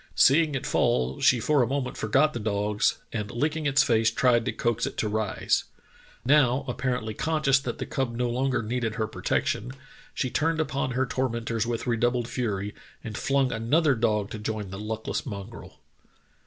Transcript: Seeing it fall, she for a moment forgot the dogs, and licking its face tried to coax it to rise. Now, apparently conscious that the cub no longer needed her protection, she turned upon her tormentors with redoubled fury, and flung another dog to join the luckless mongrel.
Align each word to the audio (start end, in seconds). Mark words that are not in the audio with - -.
Seeing 0.15 0.55
it 0.55 0.65
fall, 0.65 1.19
she 1.21 1.39
for 1.39 1.61
a 1.61 1.67
moment 1.67 1.95
forgot 1.95 2.33
the 2.33 2.39
dogs, 2.39 2.97
and 3.13 3.29
licking 3.29 3.67
its 3.67 3.83
face 3.83 4.09
tried 4.09 4.45
to 4.45 4.51
coax 4.51 4.87
it 4.87 4.97
to 4.97 5.07
rise. 5.07 5.65
Now, 6.25 6.65
apparently 6.67 7.13
conscious 7.13 7.59
that 7.59 7.77
the 7.77 7.85
cub 7.85 8.15
no 8.15 8.27
longer 8.27 8.63
needed 8.63 8.95
her 8.95 9.05
protection, 9.05 9.73
she 10.15 10.31
turned 10.31 10.59
upon 10.59 10.93
her 10.93 11.05
tormentors 11.05 11.67
with 11.67 11.85
redoubled 11.85 12.27
fury, 12.27 12.73
and 13.03 13.15
flung 13.15 13.51
another 13.51 13.93
dog 13.93 14.31
to 14.31 14.39
join 14.39 14.71
the 14.71 14.79
luckless 14.79 15.23
mongrel. 15.23 15.79